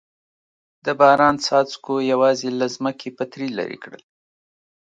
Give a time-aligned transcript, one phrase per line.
[0.85, 4.01] د باران څاڅکو یوازې له ځمکې پتري لرې کړل.